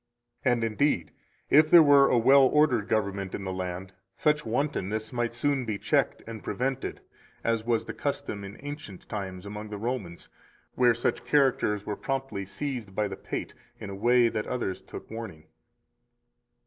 [0.45, 0.63] 239 And
[1.03, 1.11] indeed,
[1.51, 5.77] if there were a well ordered government in the land, such wantonness might soon be
[5.77, 7.01] checked and prevented,
[7.43, 10.27] as was the custom in ancient times among the Romans,
[10.73, 15.07] where such characters were promptly seized by the pate in a way that others took
[15.11, 15.45] warning.